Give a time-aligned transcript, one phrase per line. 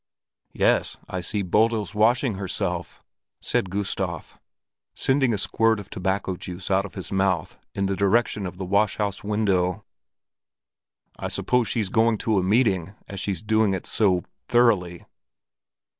[0.55, 3.03] "Yes, I see Bodil's washing herself,"
[3.39, 4.35] said Gustav,
[4.95, 8.65] sending a squirt of tobacco juice out of his mouth in the direction of the
[8.65, 9.85] wash house window.
[11.19, 15.05] "I suppose she's going to meeting, as she's doing it so thoroughly."